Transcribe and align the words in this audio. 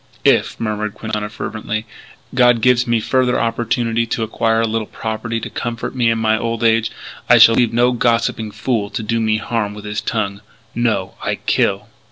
"If," 0.25 0.59
murmured 0.59 0.95
Quintana 0.95 1.29
fervently, 1.29 1.85
"God 2.33 2.61
gives 2.61 2.87
me 2.87 2.99
further 2.99 3.39
opportunity 3.39 4.07
to 4.07 4.23
acquire 4.23 4.61
a 4.61 4.67
little 4.67 4.87
property 4.87 5.39
to 5.39 5.49
comfort 5.51 5.93
me 5.93 6.09
in 6.09 6.17
my 6.17 6.39
old 6.39 6.63
age, 6.63 6.89
I 7.29 7.37
shall 7.37 7.53
leave 7.53 7.71
no 7.71 7.91
gossiping 7.91 8.49
fool 8.49 8.89
to 8.89 9.03
do 9.03 9.19
me 9.19 9.37
harm 9.37 9.75
with 9.75 9.85
his 9.85 10.01
tongue. 10.01 10.41
No! 10.73 11.13
I 11.23 11.35
kill. 11.35 11.87